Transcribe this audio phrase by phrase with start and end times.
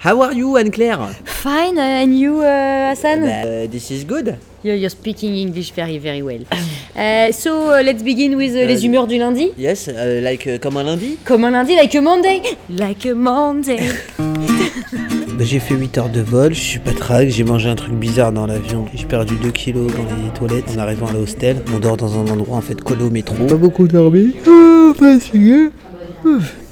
[0.00, 0.98] How are you, Anne-Claire?
[1.24, 3.24] Fine, uh, and you, uh, Hassan?
[3.24, 4.36] Uh, This is good.
[4.62, 6.40] You're, you're speaking English very, very well.
[6.98, 9.52] Uh, so, uh, let's begin with uh, les humeurs du lundi.
[9.56, 11.16] Yes, uh, like uh, comme un lundi.
[11.24, 12.42] Comme un lundi, like a Monday.
[12.68, 13.78] Like a Monday.
[15.38, 17.92] Bah, j'ai fait 8 heures de vol, je suis pas track, j'ai mangé un truc
[17.94, 18.86] bizarre dans l'avion.
[18.92, 21.62] J'ai perdu 2 kilos dans les toilettes en arrivant à l'hostel.
[21.72, 23.36] On dort dans un endroit en fait collé au métro.
[23.46, 24.34] Pas beaucoup dormi.
[24.48, 25.68] Oh, fatigué.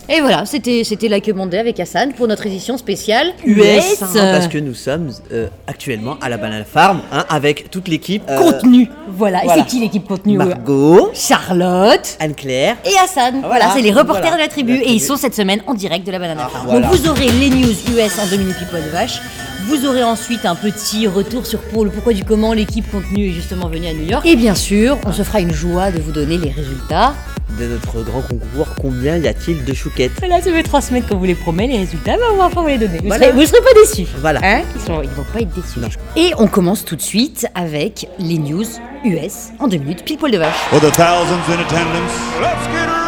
[0.09, 4.07] Et voilà, c'était c'était Like a Monday avec Hassan pour notre édition spéciale US, hein,
[4.15, 8.23] parce que nous sommes euh, actuellement à la Banana Farm hein, avec toute l'équipe.
[8.31, 8.89] euh, Contenu.
[9.09, 9.41] Voilà.
[9.43, 9.59] voilà.
[9.59, 12.17] Et c'est qui l'équipe contenu Margot, Charlotte.
[12.21, 12.77] Anne-Claire.
[12.85, 13.71] Et Hassan, voilà, Voilà.
[13.75, 14.37] c'est les reporters Voilà.
[14.37, 16.51] de la tribu La et ils sont cette semaine en direct de la Banana Ah,
[16.51, 16.67] Farm.
[16.67, 16.87] voilà.
[16.87, 19.19] Donc vous aurez les news US en 2 minutes pile poil de vache.
[19.67, 23.33] Vous aurez ensuite un petit retour sur pour le pourquoi du comment l'équipe contenu est
[23.33, 24.25] justement venue à New York.
[24.25, 27.15] Et bien sûr, on se fera une joie de vous donner les résultats.
[27.59, 31.17] De notre grand concours, combien y a-t-il de chouquettes Voilà, ça fait trois semaines qu'on
[31.17, 32.99] vous les promet, les résultats, on va enfin vous les donner.
[32.99, 33.29] Vous, Voilà.
[33.33, 34.07] serez, serez pas déçus.
[34.21, 34.41] Voilà.
[34.43, 35.79] Hein ils, sont, ils vont pas être déçus.
[35.81, 35.89] Non.
[36.17, 38.67] Et on commence tout de suite avec les news
[39.05, 40.55] US en 2 minutes pile poil de vache.
[40.71, 43.06] For the thousands in attendance, let's get rumble!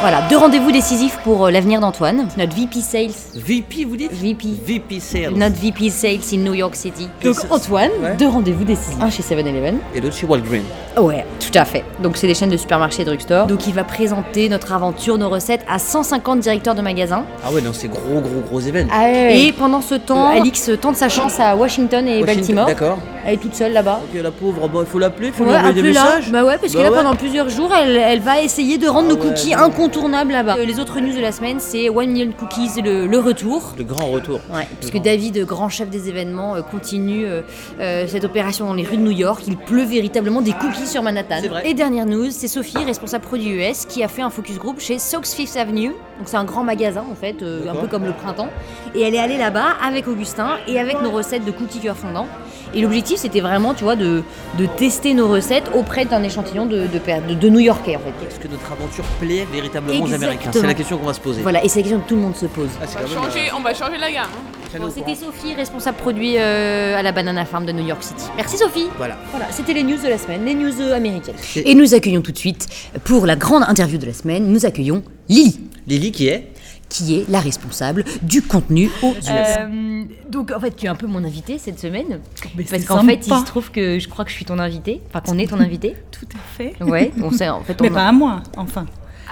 [0.00, 2.28] Voilà, deux rendez-vous décisifs pour euh, l'avenir d'Antoine.
[2.36, 3.10] Notre VP Sales.
[3.34, 4.46] VP, vous dites VP.
[4.64, 5.32] VP Sales.
[5.34, 7.08] Notre VP Sales in New York City.
[7.24, 8.14] Donc Antoine, ouais.
[8.16, 8.96] deux rendez-vous décisifs.
[9.00, 9.78] Un chez 7-Eleven.
[9.96, 10.62] Et l'autre chez Walgreens.
[11.00, 11.84] Ouais, tout à fait.
[12.00, 13.46] Donc c'est des chaînes de supermarchés et de drugstore.
[13.48, 17.24] Donc il va présenter notre aventure, nos recettes à 150 directeurs de magasins.
[17.44, 18.92] Ah ouais, non, c'est gros, gros, gros événement.
[19.30, 22.66] Et pendant ce temps, Alix tente sa chance à Washington et Washington, Baltimore.
[22.66, 22.98] D'accord.
[23.26, 24.00] Elle est toute seule là-bas.
[24.12, 26.30] Ok, la pauvre, bon, il faut l'appeler, il faut Ouais, lui envoyer des messages.
[26.30, 26.96] Bah ouais, parce que Bah là, ouais.
[26.96, 29.60] pendant plusieurs jours, elle, elle va essayer de rendre Ah nos ouais, cookies ouais.
[29.88, 30.56] Incontournables là-bas.
[30.58, 33.74] Euh, Les autres news de la semaine, c'est One Million Cookies, le, le retour.
[33.78, 34.40] Le grand retour.
[34.52, 37.40] Ouais, puisque David, grand chef des événements, euh, continue euh,
[37.80, 39.42] euh, cette opération dans les rues de New York.
[39.46, 41.36] Il pleut véritablement des cookies sur Manhattan.
[41.64, 44.98] Et dernière news, c'est Sophie, responsable produit US, qui a fait un focus group chez
[44.98, 45.88] Sox Fifth Avenue.
[46.18, 48.48] Donc c'est un grand magasin en fait, euh, un peu comme le printemps.
[48.94, 52.26] Et elle est allée là-bas avec Augustin et avec nos recettes de cookies cœur fondant.
[52.74, 54.22] Et l'objectif, c'était vraiment, tu vois, de,
[54.58, 58.26] de tester nos recettes auprès d'un échantillon de, de, de, de New-Yorkais en fait.
[58.28, 60.12] Est-ce que notre aventure plaît véritablement aux.
[60.12, 60.50] Américains?
[60.52, 61.42] C'est la question qu'on va se poser.
[61.42, 62.68] Voilà, et c'est la question que tout le monde se pose.
[62.82, 64.24] Ah, c'est On va changer, on va changer la gamme.
[64.34, 64.74] hein.
[64.74, 68.24] euh, Bon, C'était Sophie, responsable produit euh, à la Banana Farm de New York City.
[68.36, 68.86] Merci Sophie.
[68.98, 69.16] Voilà.
[69.30, 71.34] Voilà, c'était les news de la semaine, les news euh, américaines.
[71.56, 72.66] Et- Et nous accueillons tout de suite,
[73.04, 76.48] pour la grande interview de la semaine, nous accueillons Lily, Lily qui est
[76.88, 79.28] qui est la responsable du contenu aux US.
[79.28, 82.20] Euh, donc en fait, tu es un peu mon invité cette semaine.
[82.56, 85.02] Parce c'est qu'en fait, il se trouve que je crois que je suis ton invité,
[85.08, 85.96] enfin qu'on est ton invité.
[86.10, 86.82] Tout à fait.
[86.82, 87.80] Ouais, on sait en fait.
[87.80, 88.86] On Mais pas à moi, enfin.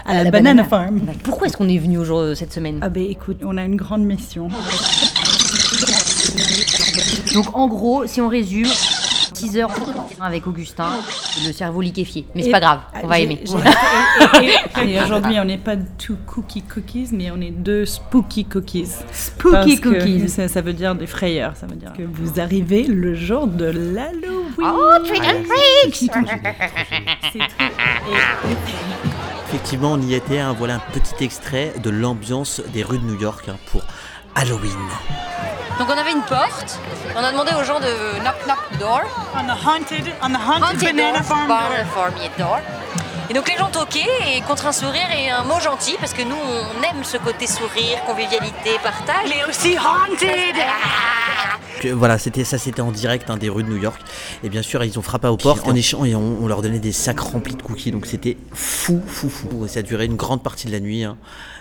[0.04, 1.00] À, la, la Banana, Farm.
[1.24, 4.04] Pourquoi est-ce qu'on est venu aujourd'hui cette semaine Ah ben écoute, on a une grande
[4.04, 4.48] mission.
[7.34, 8.68] Donc en gros, si on résume,
[9.34, 9.72] 6 heures
[10.24, 10.90] avec Augustin,
[11.46, 12.26] le cerveau liquéfié.
[12.34, 13.42] Mais c'est pas grave, on va aimer.
[14.42, 18.44] et- et- et aujourd'hui, on n'est pas two cookie cookies, mais on est deux spooky
[18.44, 18.88] cookies.
[19.12, 20.28] Spooky Parce que cookies.
[20.28, 21.54] Ça, ça veut dire des frayeurs.
[21.56, 24.42] Ça veut dire que vous arrivez le jour de l'Halloween.
[24.58, 27.64] Oh, trick and treat C'est tout.
[29.48, 30.38] Effectivement, on y était.
[30.38, 30.54] hein.
[30.58, 33.82] Voilà un petit extrait de l'ambiance des rues de New York hein, pour
[34.34, 34.72] Halloween.
[35.78, 36.78] Donc on avait une porte,
[37.14, 39.02] on a demandé aux gens de knock knock the door,
[39.34, 41.48] On the haunted, on the haunted, haunted banana door, farm.
[41.48, 42.58] banana farm door.
[43.28, 46.22] Et donc les gens toquaient et contre un sourire et un mot gentil parce que
[46.22, 49.28] nous on aime ce côté sourire, convivialité, partage.
[49.28, 50.56] Mais aussi haunted.
[51.78, 54.00] Que, voilà, c'était ça, c'était en direct hein, des rues de New York.
[54.42, 56.78] Et bien sûr, ils ont frappé aux portes en échange et on, on leur donnait
[56.78, 57.90] des sacs remplis de cookies.
[57.90, 59.66] Donc c'était fou, fou, fou.
[59.66, 61.04] Et ça a duré une grande partie de la nuit.
[61.04, 61.18] hein.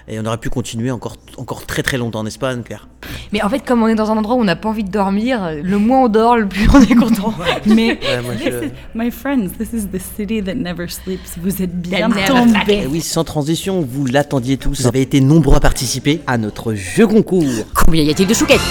[0.08, 2.88] Et on aurait pu continuer encore, encore très très longtemps, n'est-ce pas, Anne-Claire?
[3.36, 4.90] Mais en fait, comme on est dans un endroit où on n'a pas envie de
[4.90, 7.34] dormir, le moins on dort, le plus on est content.
[7.66, 11.32] Mais Ouais, moi, this je- is, my friends, this is the city that never sleeps.
[11.44, 12.84] Vous êtes bien tombés.
[12.84, 14.80] Eh oui, sans transition, vous l'attendiez tous.
[14.84, 17.44] Vous avez été nombreux à participer à notre jeu concours.
[17.74, 18.62] Combien y a-t-il de chouquettes?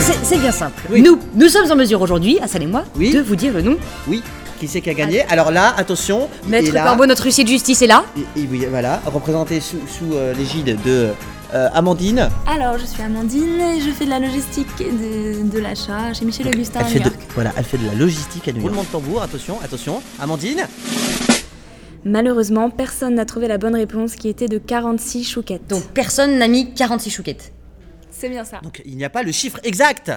[0.00, 0.82] C'est- bien simple.
[0.90, 1.02] Oui.
[1.02, 3.12] Nous, nous sommes en mesure aujourd'hui, Hassan et moi, Oui.
[3.12, 3.76] de vous dire le nom.
[4.08, 4.22] Oui,
[4.58, 5.22] qui c'est qui a gagné?
[5.28, 6.28] Alors là, attention.
[6.48, 8.04] Maître Corbeau, notre huissier de justice est là.
[8.16, 11.08] et- et oui, voilà, représenté sous, sous euh, l'égide de
[11.54, 12.28] euh, Amandine.
[12.46, 16.48] Alors, je suis Amandine et je fais de la logistique de, de l'achat chez Michel
[16.48, 18.68] Augustin Elle à fait, de, voilà, elle fait de la logistique à New York.
[18.68, 20.02] Roulement de tambour, attention, attention.
[20.20, 20.66] Amandine
[22.04, 25.66] Malheureusement, personne n'a trouvé la bonne réponse qui était de 46 chouquettes.
[25.68, 27.52] Donc personne n'a mis 46 chouquettes.
[28.10, 28.60] c'est bien ça.
[28.62, 30.10] Donc il n'y a pas le chiffre exact.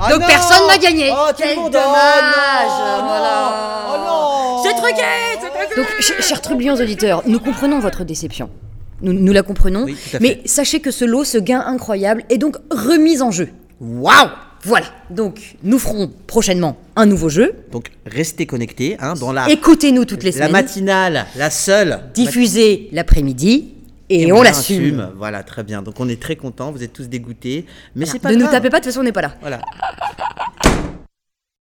[0.00, 1.10] Ah Donc non personne n'a gagné.
[1.12, 3.86] Oh, tout Quel le monde dommage, Oh voilà.
[3.92, 5.76] Oh non C'est truqué.
[5.76, 8.50] Donc, ch- chers trublions auditeurs, nous comprenons votre déception.
[9.02, 9.84] Nous, nous la comprenons.
[9.84, 13.48] Oui, mais sachez que ce lot, ce gain incroyable, est donc remis en jeu.
[13.80, 14.28] Waouh
[14.64, 14.86] Voilà.
[15.10, 17.54] Donc, nous ferons prochainement un nouveau jeu.
[17.72, 20.52] Donc restez connectés hein, dans la, Écoutez-nous toutes les la semaines.
[20.52, 22.00] matinale, la seule.
[22.14, 23.74] Diffusée l'après-midi.
[24.12, 25.08] Et, on, l'assume.
[25.16, 25.82] Voilà, très bien.
[25.82, 27.64] Donc on est très contents, vous êtes tous dégoûtés.
[27.94, 28.12] Mais Voilà.
[28.12, 28.46] c'est pas ne grave.
[28.48, 29.36] nous tapez pas, de toute façon on n'est pas là.
[29.40, 29.60] Voilà.